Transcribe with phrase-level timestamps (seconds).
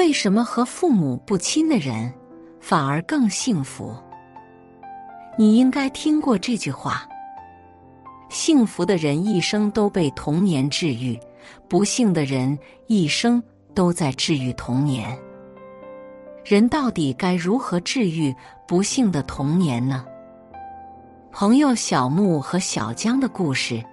[0.00, 2.10] 为什么和父母不亲的人
[2.58, 3.94] 反而更幸福？
[5.36, 7.06] 你应该听过这句话：
[8.30, 11.20] 幸福的人一生都被童年治愈，
[11.68, 13.42] 不幸的人一生
[13.74, 15.14] 都在治愈童年。
[16.46, 18.34] 人到底该如何治愈
[18.66, 20.06] 不幸的童年呢？
[21.30, 23.84] 朋友小木和小江的故事，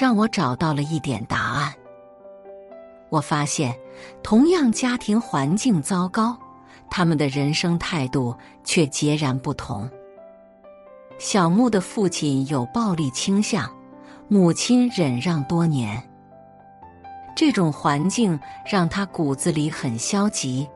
[0.00, 1.74] 让我找到了一点答案。
[3.10, 3.74] 我发现，
[4.22, 6.38] 同样家庭环境糟糕，
[6.90, 9.88] 他们的人生态度却截然不同。
[11.18, 13.68] 小木的父亲有暴力倾向，
[14.28, 16.00] 母亲忍让多年，
[17.34, 18.38] 这种环境
[18.70, 20.68] 让他骨子里很消极，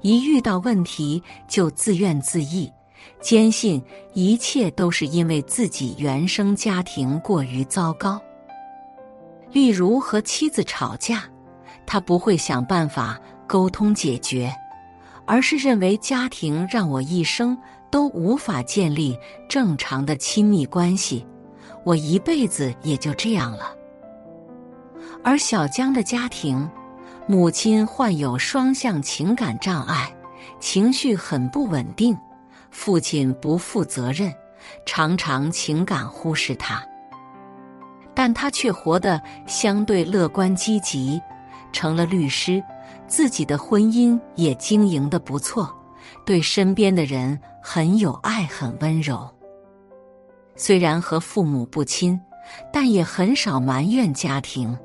[0.00, 2.72] 一遇到问题就自怨自艾，
[3.20, 3.82] 坚信
[4.14, 8.18] 一切都是因为自己原生家庭过于糟糕。
[9.52, 11.29] 例如和妻子吵架。
[11.92, 14.48] 他不会想办法沟通解决，
[15.26, 17.58] 而是认为家庭让我一生
[17.90, 21.26] 都无法建立正常的亲密关系，
[21.82, 23.74] 我一辈子也就这样了。
[25.24, 26.70] 而小江的家庭，
[27.26, 30.14] 母亲患有双向情感障碍，
[30.60, 32.14] 情绪很不稳定；
[32.70, 34.32] 父亲不负责任，
[34.86, 36.80] 常常情感忽视他，
[38.14, 41.20] 但他却活得相对乐观积极。
[41.72, 42.62] 成了律师，
[43.06, 45.72] 自己的婚姻也经营的不错，
[46.24, 49.28] 对身边的人很有爱，很温柔。
[50.56, 52.20] 虽然和父母不亲，
[52.72, 54.76] 但也很少埋怨家庭。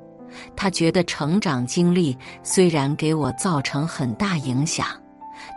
[0.56, 4.86] 他觉得成长经历虽然给我造成很大影响，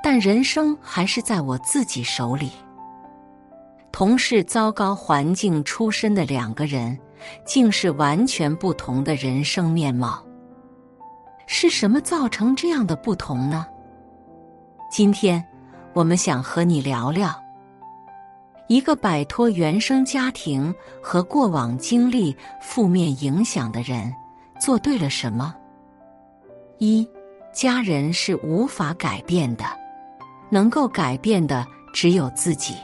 [0.03, 2.53] 但人生还是在我自己手里。
[3.91, 6.97] 同是糟糕环境出身的两个人，
[7.45, 10.25] 竟是完全不同的人生面貌。
[11.51, 13.67] 是什么造成这样的不同呢？
[14.91, 15.43] 今天，
[15.95, 17.35] 我们想和你聊聊
[18.69, 20.73] 一个摆脱原生家庭
[21.03, 24.15] 和过往经历负面影响的人
[24.61, 25.55] 做对了什么。
[26.77, 27.09] 一，
[27.51, 29.65] 家人是无法改变的，
[30.51, 32.77] 能够改变的只有自己。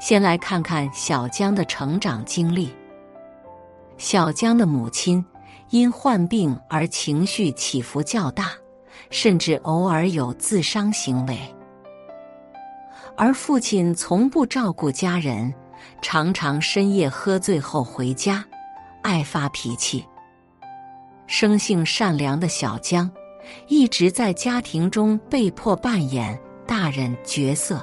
[0.00, 2.74] 先来看看小江的成长经历。
[3.98, 5.22] 小江的母亲。
[5.72, 8.50] 因患病而情绪起伏较大，
[9.08, 11.38] 甚至偶尔有自伤行为。
[13.16, 15.52] 而父亲从不照顾家人，
[16.02, 18.44] 常常深夜喝醉后回家，
[19.02, 20.04] 爱发脾气。
[21.26, 23.10] 生性善良的小江，
[23.66, 27.82] 一直在家庭中被迫扮演大人角色，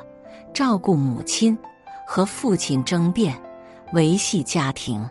[0.54, 1.58] 照顾母亲，
[2.06, 3.36] 和父亲争辩，
[3.94, 5.10] 维系家庭。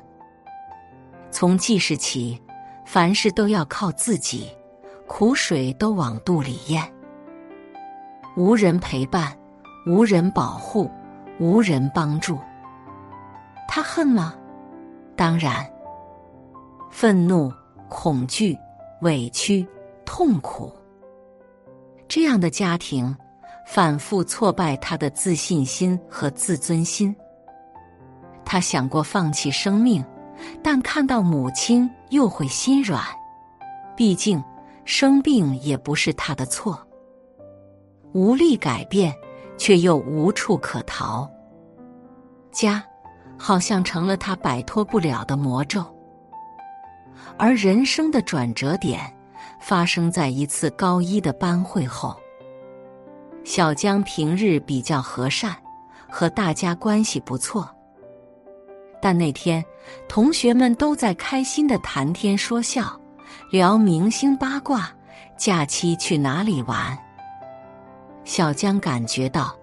[1.32, 2.40] 从记事起。
[2.91, 4.49] 凡事都要靠自己，
[5.06, 6.82] 苦水都往肚里咽。
[8.34, 9.31] 无人陪伴，
[9.87, 10.91] 无人保护，
[11.38, 12.38] 无人帮助。
[13.69, 14.34] 他恨吗？
[15.15, 15.71] 当然。
[16.91, 17.53] 愤怒、
[17.91, 18.59] 恐惧、
[19.03, 19.69] 委屈、
[20.06, 20.72] 痛苦，
[22.09, 23.15] 这样的家庭
[23.66, 27.15] 反复挫败他的自信心和自尊心。
[28.47, 30.03] 他想过放弃生命。
[30.62, 33.03] 但看到母亲又会心软，
[33.97, 34.43] 毕竟
[34.84, 36.78] 生病也不是他的错。
[38.12, 39.15] 无力改变，
[39.56, 41.31] 却又无处可逃。
[42.50, 42.82] 家，
[43.38, 45.84] 好像成了他摆脱不了的魔咒。
[47.37, 49.00] 而人生的转折点，
[49.60, 52.16] 发生在一次高一的班会后。
[53.44, 55.56] 小江平日比较和善，
[56.09, 57.69] 和大家关系不错。
[59.00, 59.65] 但那天，
[60.09, 62.99] 同学们都在开心的谈天说笑，
[63.50, 64.91] 聊明星八卦，
[65.37, 66.99] 假期去哪里玩。
[68.25, 69.56] 小江感觉到，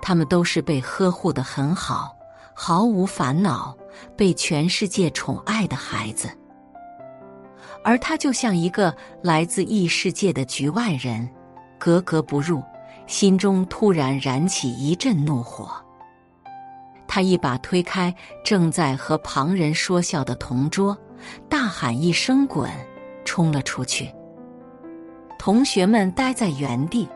[0.00, 2.16] 他们都是被呵护的很好，
[2.54, 3.76] 毫无烦恼，
[4.16, 6.30] 被全世界宠爱的孩子，
[7.84, 11.28] 而他就像一个来自异世界的局外人，
[11.78, 12.62] 格格不入，
[13.06, 15.70] 心中突然燃起一阵怒火。
[17.14, 20.96] 他一把推开正在和旁人说笑的同桌，
[21.46, 22.70] 大喊一声“滚”，
[23.22, 24.10] 冲了出去。
[25.38, 27.06] 同学们呆在原地。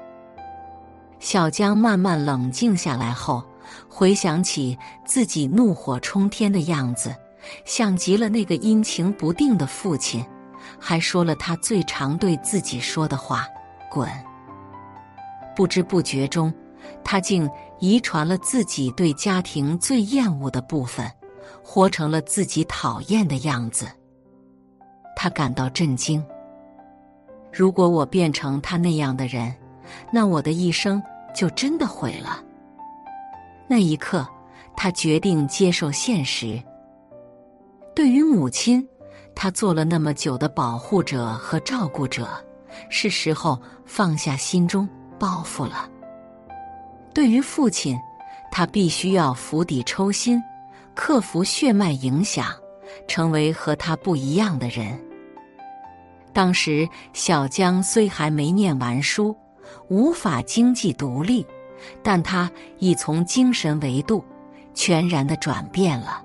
[1.19, 3.43] 小江慢慢冷静下来后，
[3.89, 4.77] 回想起
[5.07, 7.17] 自己怒火冲天的样子，
[7.65, 10.23] 像极了那个阴晴不定的父亲，
[10.79, 13.47] 还说了他最常对自己说的话
[13.91, 14.07] ：“滚。”
[15.57, 16.53] 不知不觉中。
[17.03, 21.11] 他竟遗传了自己对家庭最厌恶的部分，
[21.63, 23.87] 活成了自己讨厌的样子。
[25.15, 26.25] 他感到震惊。
[27.53, 29.55] 如果我变成他那样的人，
[30.13, 31.03] 那我的一生
[31.35, 32.43] 就真的毁了。
[33.69, 34.27] 那一刻，
[34.77, 36.63] 他决定接受现实。
[37.95, 38.87] 对于母亲，
[39.35, 42.29] 他做了那么久的保护者和照顾者，
[42.91, 44.87] 是时候放下心中
[45.19, 45.91] 包袱了。
[47.17, 47.99] 对于父亲，
[48.53, 50.39] 他必须要釜底抽薪，
[50.95, 52.49] 克服血脉影响，
[53.09, 55.01] 成为和他不一样的人。
[56.35, 59.35] 当时，小江虽还没念完书，
[59.89, 61.47] 无法经济独立，
[62.03, 64.23] 但他已从精神维度
[64.75, 66.23] 全然的转变了。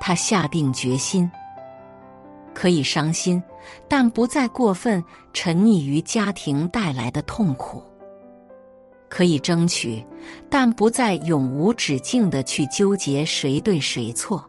[0.00, 1.30] 他下定决心，
[2.52, 3.40] 可以伤心，
[3.86, 5.00] 但不再过分
[5.32, 7.80] 沉溺于家庭带来的痛苦；
[9.10, 10.02] 可以争取，
[10.48, 14.42] 但不再永无止境的去纠结谁对谁错。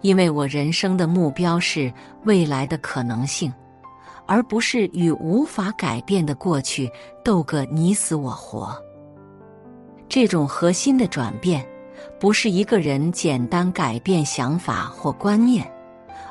[0.00, 1.92] 因为我人生的目标是
[2.24, 3.52] 未来的可能性，
[4.26, 6.90] 而不是与无法改变的过去
[7.22, 8.76] 斗个你死我活。
[10.08, 11.66] 这种核心的转变，
[12.20, 15.70] 不是一个人简单改变想法或观念，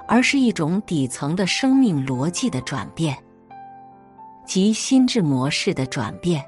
[0.07, 3.17] 而是一种底层的生命逻辑的转变，
[4.45, 6.43] 即心智模式的转变。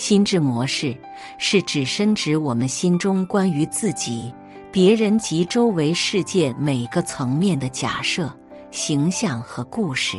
[0.00, 0.96] 心智模式
[1.36, 4.32] 是指深植我们心中关于自己。
[4.72, 8.34] 别人及周围世界每个层面的假设、
[8.70, 10.16] 形象和故事，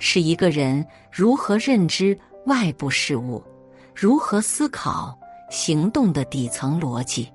[0.00, 3.40] 是一个人如何认知外部事物、
[3.94, 5.16] 如何思考、
[5.48, 7.30] 行动的底层逻辑。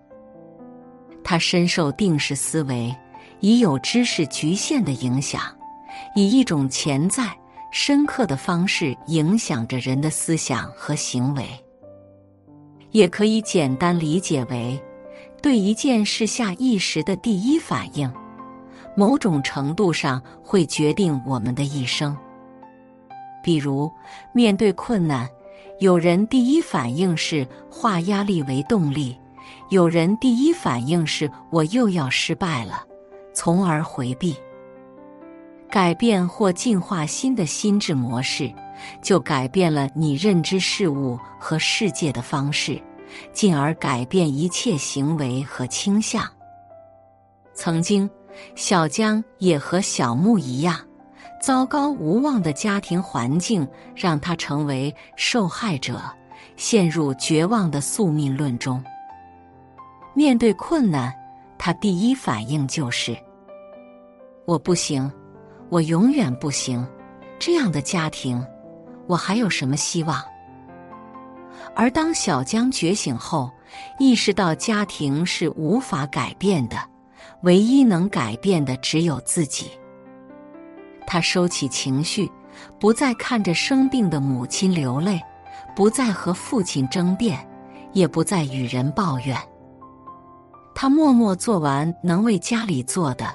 [1.24, 2.94] 他深受定式思维
[3.40, 5.44] 已有知识局限的影响，
[6.14, 7.34] 以一种潜在、
[7.78, 11.46] 深刻的方式影响着人的思想和行为。
[12.92, 14.82] 也可以简单理解为。
[15.42, 18.10] 对一件事下意识的第一反应，
[18.96, 22.18] 某种程度上会决定我们的一生。
[23.44, 23.92] 比如，
[24.34, 25.30] 面对困难，
[25.80, 29.20] 有人第一反应是化压力为动力，
[29.70, 32.86] 有人第一反应是我又要失败了，
[33.34, 34.34] 从而回避。
[35.70, 38.52] 改变或进化新的心智模式，
[39.02, 42.82] 就改变了你认知事物和世界的方式。
[43.32, 46.28] 进而改变一切行为和倾向。
[47.54, 48.10] 曾经，
[48.56, 50.78] 小江也和小木一样，
[51.42, 53.66] 糟糕无望的家庭环境
[53.96, 56.02] 让他成为受害者，
[56.58, 58.84] 陷入绝望的宿命论中。
[60.14, 61.14] 面对困难，
[61.58, 63.16] 他第一反应就是
[64.46, 65.10] ：“我不行，
[65.70, 66.86] 我永远不行。”
[67.38, 68.44] 这样的家庭，
[69.08, 70.24] 我还有什么希望？
[71.76, 73.52] 而当小江觉醒后，
[74.00, 76.78] 意识到家庭是无法改变的，
[77.42, 79.70] 唯一能改变的只有自己。
[81.06, 82.32] 他收起情绪，
[82.80, 85.22] 不再看着生病的母亲流泪，
[85.76, 87.46] 不再和父亲争辩，
[87.92, 89.38] 也不再与人抱怨。
[90.74, 93.28] 他默默做完能为家里做的，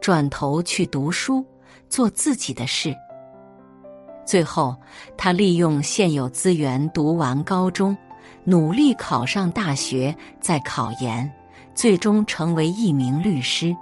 [0.00, 1.44] 转头去读书，
[1.88, 2.94] 做自己的事。
[4.24, 4.76] 最后，
[5.16, 7.96] 他利用现有资源读完高中，
[8.44, 11.30] 努力考上大学，再考研，
[11.74, 13.74] 最终成为一名律师。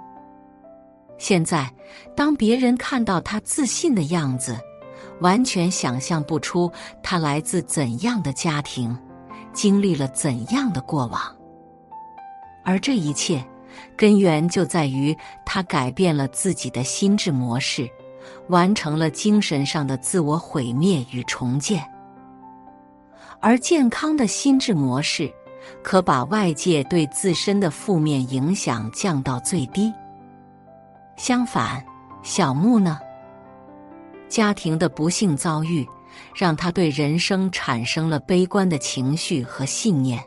[1.17, 1.69] 现在，
[2.15, 4.57] 当别人看到他自信的样子，
[5.19, 6.71] 完全想象不出
[7.03, 8.97] 他来自怎样的家庭，
[9.51, 11.21] 经历了怎样的过往。
[12.63, 13.43] 而这一切，
[13.97, 17.89] 根源就在于他改变了自己的心智模式。
[18.49, 21.83] 完成了精神上的自我毁灭与重建，
[23.39, 25.31] 而健康的心智模式
[25.83, 29.93] 可把外界对自身的负面影响降到最低。
[31.17, 31.83] 相反，
[32.23, 32.99] 小木呢？
[34.29, 35.87] 家庭的不幸遭遇
[36.35, 40.23] 让他对人生产生了悲观的情绪和信念。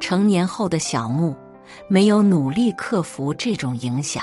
[0.00, 1.34] 成年后的小木
[1.88, 4.22] 没有努力克服这种影响。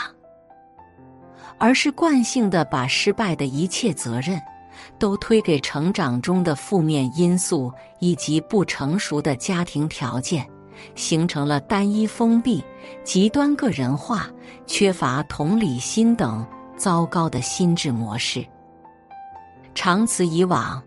[1.60, 4.42] 而是惯性的把失败的一切责任
[4.98, 10.48] 都推给成长中的负面因素以及不成熟的家庭条件，
[10.96, 12.64] 形成了单一封闭、
[13.04, 14.30] 极端个人化、
[14.66, 16.46] 缺乏同理心等
[16.78, 18.46] 糟糕的心智模式。
[19.76, 20.82] 长此以往，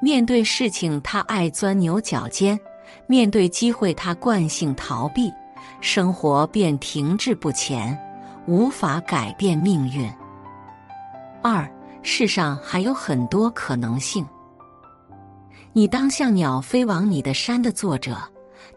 [0.00, 2.58] 面对事情他爱钻牛角尖，
[3.06, 5.32] 面对机会他惯性逃避，
[5.80, 7.98] 生活便停滞不前。
[8.48, 10.10] 无法改变命运。
[11.42, 11.70] 二，
[12.02, 14.26] 世上还有很多可能性。
[15.74, 18.16] 你当像鸟飞往你的山的作者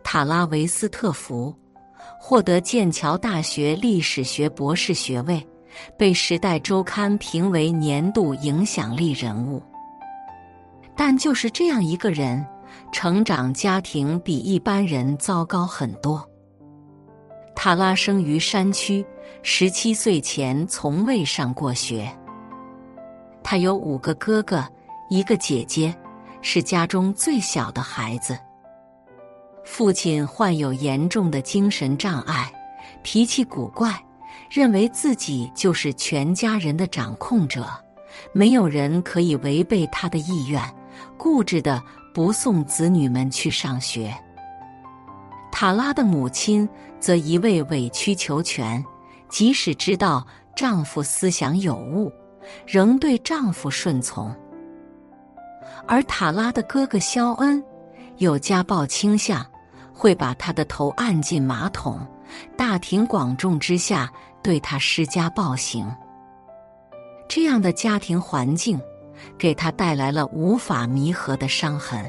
[0.03, 1.55] 塔拉维斯特福，
[2.19, 5.41] 获得剑桥大学历史学博士学位，
[5.97, 9.63] 被《时代周刊》评为年度影响力人物。
[10.97, 12.45] 但就是这样一个人，
[12.91, 16.27] 成长家庭比一般人糟糕很多。
[17.55, 19.05] 塔拉生于山区，
[19.43, 22.11] 十七岁前从未上过学。
[23.43, 24.63] 他有五个哥哥，
[25.09, 25.93] 一个姐姐，
[26.41, 28.37] 是家中最小的孩子。
[29.63, 32.51] 父亲患有严重的精神障碍，
[33.01, 33.91] 脾气古怪，
[34.49, 37.67] 认为自己就是全家人的掌控者，
[38.33, 40.61] 没有人可以违背他的意愿。
[41.17, 41.81] 固执的
[42.13, 44.15] 不送子女们去上学。
[45.51, 46.67] 塔拉的母亲
[46.99, 48.83] 则一味委曲求全，
[49.31, 50.23] 即使知道
[50.55, 52.11] 丈夫思想有误，
[52.67, 54.31] 仍对丈夫顺从。
[55.87, 57.63] 而塔拉的哥哥肖恩
[58.17, 59.43] 有家暴倾向，
[59.93, 61.99] 会把他的头按进马桶，
[62.55, 64.11] 大庭广众之下
[64.43, 65.89] 对他施加暴行。
[67.27, 68.79] 这样的家庭环境。
[69.37, 72.03] 给他带来了无法弥合的伤痕。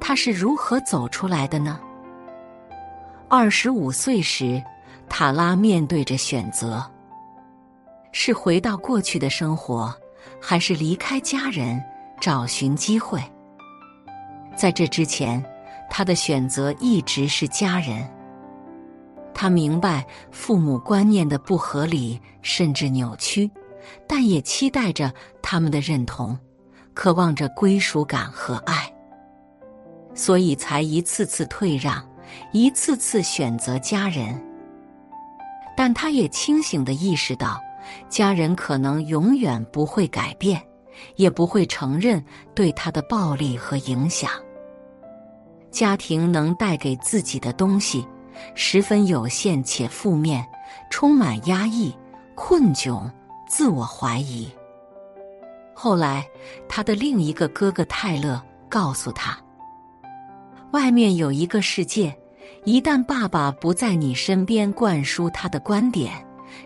[0.00, 1.78] 他是如何走出来的呢？
[3.28, 4.62] 二十五岁时，
[5.08, 6.84] 塔拉面对着选择：
[8.12, 9.94] 是回到过去的生活，
[10.40, 11.82] 还是离开家人，
[12.20, 13.20] 找寻机会？
[14.56, 15.44] 在这之前，
[15.90, 18.06] 他的选择一直是家人。
[19.34, 23.50] 他明白父母观念的不合理，甚至扭曲。
[24.08, 26.36] 但也期待着他们的认同，
[26.92, 28.92] 渴望着归属感和爱，
[30.12, 32.04] 所以才一次次退让，
[32.52, 34.42] 一次次选择家人。
[35.86, 37.62] 但他也清醒的意识到，
[38.08, 40.60] 家人可能永远不会改变，
[41.14, 42.20] 也不会承认
[42.56, 44.28] 对他的暴力和影响。
[45.70, 48.04] 家庭能带给自己的东西，
[48.56, 50.44] 十分有限且负面，
[50.90, 51.96] 充满压抑、
[52.34, 53.08] 困窘。
[53.48, 54.50] 自我怀疑。
[55.72, 56.26] 后来，
[56.68, 59.38] 他的另一个哥哥泰勒告诉他
[60.74, 62.12] ：“外面有一个世界，
[62.66, 66.12] 一旦爸爸不在你身边灌输他的观点，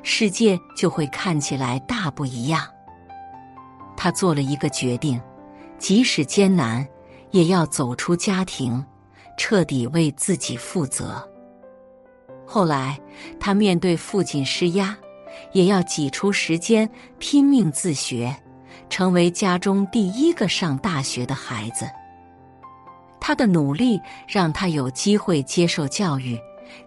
[0.03, 2.67] 世界就会看起来大不一样。”
[3.99, 5.21] 他做了一个决定，
[5.79, 6.89] 即使艰难，
[7.33, 8.83] 也要走出家庭，
[9.37, 11.23] 彻底为自己负责。
[12.47, 12.99] 后来，
[13.39, 14.97] 他面对父亲施压。
[15.53, 18.35] 也要挤出时间拼命自学，
[18.89, 21.89] 成为家中第一个上大学的孩子。
[23.21, 26.39] 他的努力让他有机会接受教育，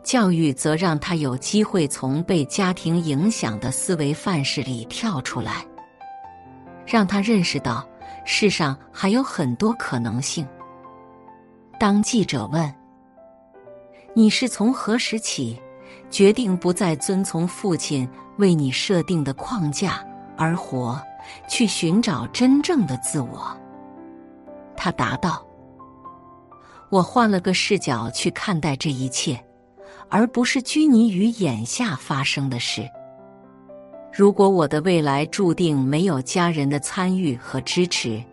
[0.04, 5.66] 教育则让他有机会从被家庭影响的思维范式里跳出来，
[6.86, 7.88] 让他认识到
[8.26, 10.48] 世上还有很多可能性。
[11.80, 12.74] 当记者问
[14.14, 15.60] ：“你是从何时起
[16.10, 20.04] 决定不再遵从父亲？”为你设定的框架
[20.36, 21.00] 而活，
[21.48, 23.56] 去寻找真正的自我。
[24.76, 25.46] 他答道
[26.94, 29.44] ：“我换了个视角去看待这一切，
[30.10, 32.88] 而不是拘泥于眼下发生的事。
[34.14, 38.24] 如果我的未来注定没有家人的参与和支持，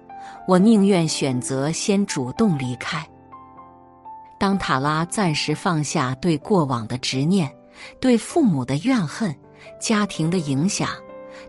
[0.47, 3.03] 我宁愿选择先主动离开。”
[4.39, 7.51] 当塔拉暂时放下对过往的执念，
[7.99, 9.35] 对父母的怨恨。
[9.81, 10.91] 家庭的影响，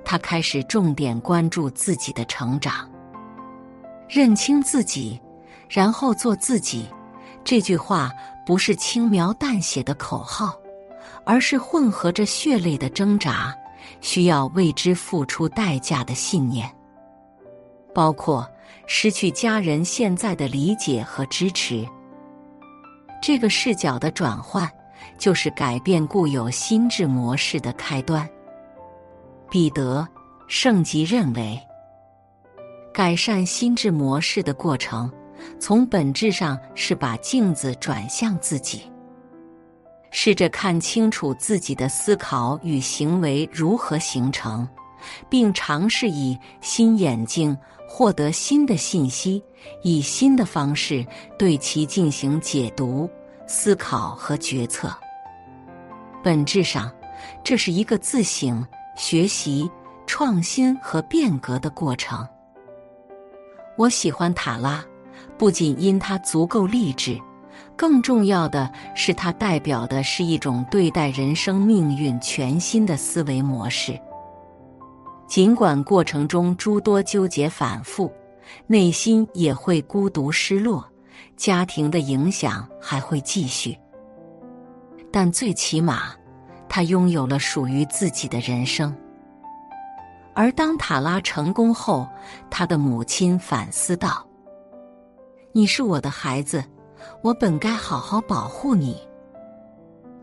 [0.06, 2.90] 他开始重点关注自己的成长，
[4.08, 5.20] 认清自己，
[5.68, 6.86] 然后做自己。
[7.44, 8.12] 这句话
[8.46, 10.56] 不是轻描淡写的口号，
[11.26, 13.56] 而是混合着血泪的挣扎，
[14.00, 16.70] 需要为之付出代价的信念，
[17.94, 18.50] 包括
[18.88, 21.88] 失去家人现在的理解和支持。
[23.22, 24.70] 这个视角的转换。
[25.18, 28.28] 就是改变固有心智模式的开端。
[29.50, 30.08] 彼得·
[30.48, 31.60] 圣吉认为，
[32.92, 35.12] 改善心智模式的过程，
[35.60, 38.84] 从本质上是把镜子转向自己，
[40.12, 44.68] 试着看清楚自己的思考与行为如何形成，
[45.30, 47.58] 并尝试以新眼镜
[47.88, 49.44] 获得新的信息，
[49.84, 51.06] 以新的方式
[51.38, 53.10] 对其进行解读。
[53.48, 54.96] 思考和决策，
[56.24, 56.90] 本质上，
[57.44, 59.70] 这是一个自省、学习、
[60.08, 62.26] 创新和变革的过程。
[63.78, 64.86] 我喜欢塔拉，
[65.42, 67.20] 不仅因他足够励志，
[67.76, 74.00] 更重要的是他代表的是一种对待人生命运全新的思维模式。
[75.28, 78.14] 尽管过程中诸多纠结反复，
[78.68, 80.88] 内心也会孤独失落。
[81.36, 83.76] 家庭的影响还会继续，
[85.12, 86.14] 但最起码，
[86.70, 88.96] 他拥有了属于自己的人生。
[90.36, 92.08] 而当塔拉成功后，
[92.52, 94.24] 他的母亲反思道
[95.54, 96.64] ：“你是我的孩子，
[97.22, 99.02] 我本该好好保护你。”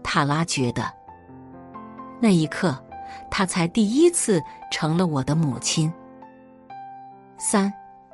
[0.02, 0.90] 塔拉觉得，
[2.20, 2.76] 那一刻，
[3.30, 5.92] 他才第一次成了我的母亲。
[7.36, 7.72] 三，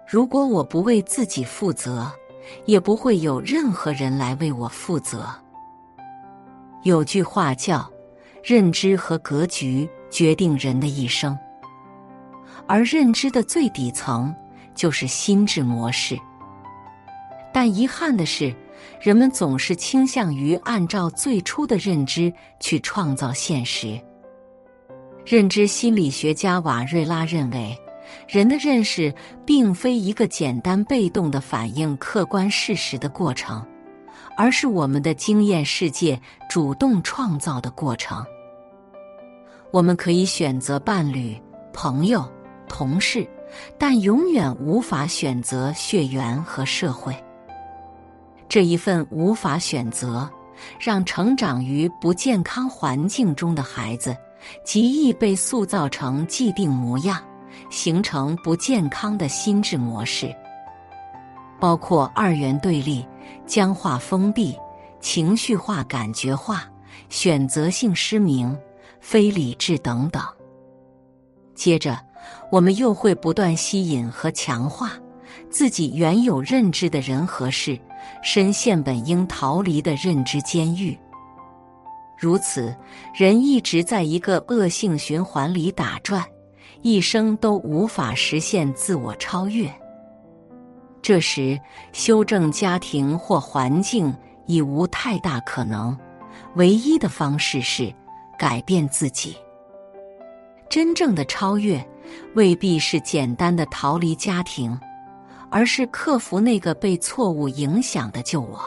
[0.08, 2.10] 如果我不为自己负责，
[2.66, 5.26] 也不会有任何人来为我负责。
[6.82, 7.88] 有句话叫
[8.42, 11.38] ：“认知和格局决定人的一生。”
[12.66, 14.34] 而认知的最底层
[14.74, 16.18] 就是心智模式，
[17.54, 18.52] 但遗憾的是，
[19.00, 23.96] 人们总是倾向于按照最初的认知去创造现实。
[25.24, 27.78] 认知心理学家瓦瑞拉认为，
[28.26, 29.14] 人的认识
[29.46, 33.64] 并非一个简单被动的反映客观事实的过程，
[34.36, 36.20] 而是我们的经验世界
[36.50, 38.26] 主动创造的过程。
[39.70, 41.40] 我们可以选择伴侣、
[41.72, 42.28] 朋友。
[42.66, 43.24] 同事，
[43.78, 47.14] 但永远无法选择血缘和社会。
[48.54, 50.30] 这一份无法选择，
[50.78, 54.16] 让成长于不健康环境中的孩子
[54.64, 57.20] 极易被塑造成既定模样，
[57.68, 60.32] 形成不健康的心智模式，
[61.58, 63.04] 包括二元对立、
[63.44, 64.56] 僵化封闭、
[65.00, 66.62] 情绪化感觉化、
[67.08, 68.56] 选择性失明、
[69.00, 70.22] 非理智等等。
[71.56, 71.98] 接着。
[72.50, 74.92] 我们又会不断吸引和强化
[75.50, 77.78] 自己原有认知的人和事，
[78.22, 80.98] 深陷本应逃离的认知监狱。
[82.16, 82.74] 如此，
[83.14, 86.24] 人一直在一个恶性循环里打转，
[86.82, 89.72] 一生都无法实现自我超越。
[91.02, 91.58] 这时，
[91.92, 94.14] 修正家庭或环境
[94.46, 95.96] 已无太大可能，
[96.54, 97.92] 唯一的方式是
[98.38, 99.36] 改变自己。
[100.68, 101.84] 真正的超越。
[102.34, 104.78] 未必是简单的逃离家庭，
[105.54, 108.60] 而是克服那个被错误影响的旧我。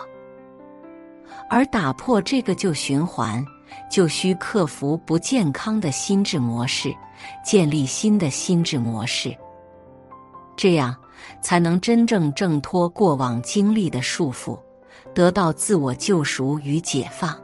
[1.49, 3.45] 而打破这个旧循环，
[3.91, 6.95] 就需克服不健康的心智模式，
[7.43, 9.35] 建立新的心智模式。
[10.55, 10.95] 这样
[11.41, 14.57] 才能真正挣脱过往经历的束缚，
[15.13, 17.37] 得到自我救赎与解放。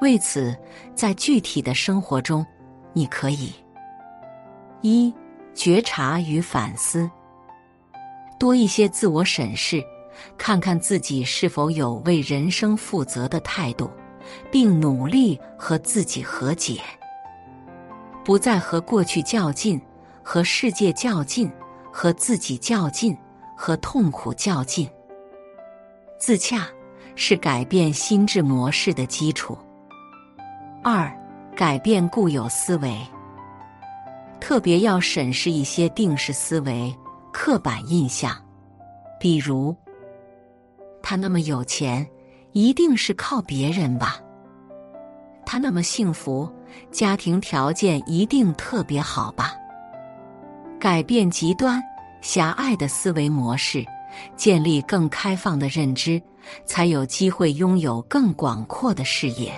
[0.00, 0.56] 为此，
[0.94, 2.44] 在具体的生活中，
[2.94, 3.52] 你可以。
[4.80, 5.12] 一
[5.52, 7.10] 觉察与反思，
[8.38, 9.82] 多一些自我审视，
[10.36, 13.90] 看看自己是否有为人生负责的态度，
[14.50, 16.80] 并努力和自己和解，
[18.24, 19.80] 不再和过去较劲，
[20.22, 21.50] 和世界较劲，
[21.92, 23.16] 和自己较劲，
[23.56, 24.88] 和痛苦较劲。
[26.18, 26.66] 自洽
[27.16, 29.56] 是改变心智模式的基础。
[30.82, 31.10] 二，
[31.56, 32.96] 改变固有思维。
[34.40, 36.94] 特别要审视一些定式思维、
[37.36, 38.32] 刻板印象，
[39.18, 39.74] 比如，
[41.02, 42.08] 他那么有钱，
[42.52, 44.20] 一定是靠别人吧？
[45.44, 46.48] 他那么幸福，
[46.92, 49.52] 家庭条件一定特别好吧？
[50.78, 51.82] 改变极端
[52.22, 53.84] 狭隘的思维模式，
[54.36, 56.22] 建立更开放的认知，
[56.64, 59.52] 才有机会拥有更广阔的视野，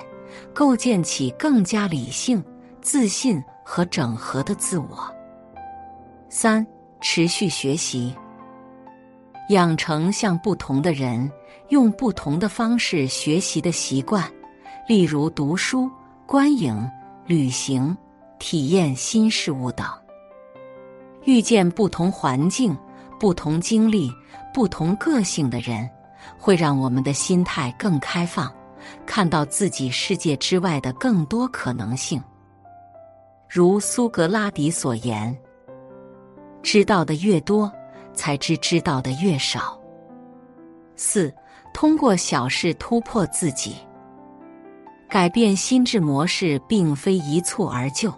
[0.55, 2.43] 构建起更加理性、
[2.81, 3.41] 自信。
[3.69, 5.13] 和整合的自我。
[6.29, 6.65] 三、
[7.01, 8.15] 持续学习，
[9.51, 11.31] 养成向不同的人
[11.69, 14.25] 用不同的方式学习的习惯，
[14.89, 15.91] 例如读书、
[16.27, 16.91] 观影、
[17.27, 17.97] 旅行、
[18.39, 19.87] 体验新事物等。
[21.25, 22.77] 遇见不同环境、
[23.19, 24.11] 不同经历、
[24.55, 25.89] 不同个性的人，
[26.39, 28.53] 会让我们的心态更开放，
[29.05, 32.23] 看到自己世界之外的更多可能性。
[33.49, 35.37] 如苏格拉底所言
[36.67, 37.73] ：“知道的越多，
[38.13, 39.81] 才知知道的越少。”
[40.97, 41.33] 四，
[41.73, 43.77] 通过小事突破自己，
[45.09, 48.13] 改变心智模式，并非一蹴而就，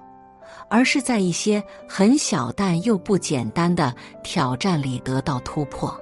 [0.70, 5.94] 而是在一些很小但又不简单的挑战里得到突破。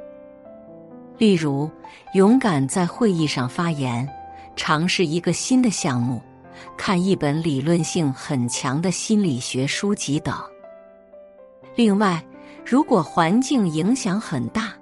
[1.19, 1.69] 例如，
[2.15, 4.09] 勇敢在会议上发言，
[4.55, 6.23] 尝试一个新的项目。
[6.77, 10.33] 看一本理论性很强的心理学书籍等。
[11.75, 12.23] 另外，
[12.68, 14.72] 如果环境影响很大，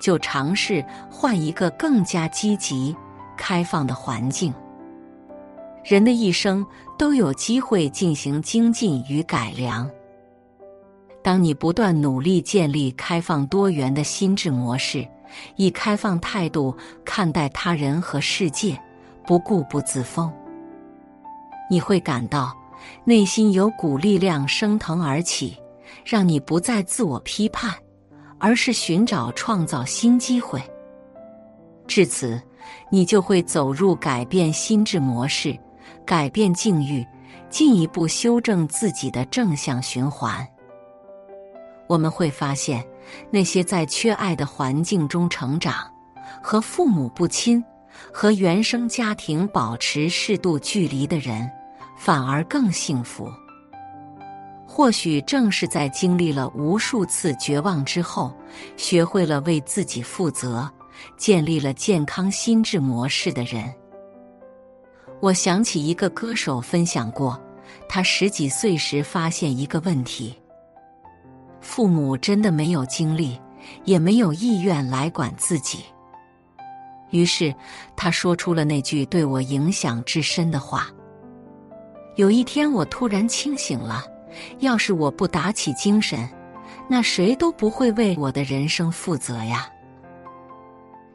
[0.00, 2.94] 就尝试换一个更加积极、
[3.36, 4.54] 开放的环境。
[5.84, 6.64] 人的一生
[6.96, 9.90] 都有机会进行精进与改良。
[11.20, 15.04] 当你不断努力建立开放多元的心智模式，
[15.56, 16.72] 以开放态度
[17.04, 18.80] 看待他人和世界，
[19.26, 20.32] 不固步自封。
[21.68, 22.56] 你会感到
[23.04, 25.56] 内心有股力量升腾而起，
[26.04, 27.74] 让你不再自我批判，
[28.38, 30.62] 而是寻找创造新机会。
[31.86, 32.40] 至此，
[32.90, 35.58] 你就会走入改变心智模式、
[36.06, 37.06] 改变境遇、
[37.50, 40.46] 进一步修正自己的正向循环。
[41.88, 42.82] 我们会发现，
[43.30, 45.74] 那些在缺爱的环境中成长，
[46.42, 47.62] 和父母不亲、
[48.12, 51.50] 和原生家庭保持适度距离的人，
[51.96, 53.30] 反而更幸福。
[54.74, 58.34] 或许正是在经历了无数次绝望之后，
[58.74, 60.68] 学会了为自己负责。
[61.18, 63.70] 建立了健康心智模式的人，
[65.20, 67.38] 我想起一个歌手分享过，
[67.86, 70.34] 他十几岁时发现一个问题：
[71.60, 73.38] 父母真的没有精力，
[73.84, 75.80] 也没有意愿来管自己。
[77.10, 77.54] 于是
[77.94, 80.88] 他说出了那句对我影响至深的话。
[82.16, 84.04] 有一天，我突然清醒了：
[84.60, 86.28] 要是我不打起精神，
[86.88, 89.68] 那谁都不会为我的人生负责呀。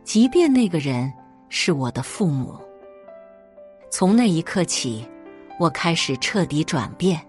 [0.04, 1.12] 即便那个人
[1.50, 2.56] 是我的父母，
[3.90, 5.08] 从那一刻起，
[5.60, 7.20] 我开始彻底转变，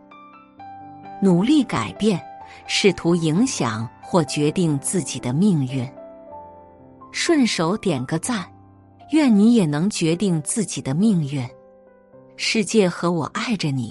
[1.21, 2.21] 努力改变，
[2.67, 5.89] 试图影响或决定自己的命运。
[7.11, 8.45] 顺手点个赞，
[9.13, 11.45] 愿你也能决定自己的命运。
[12.37, 13.91] 世界和我爱着你。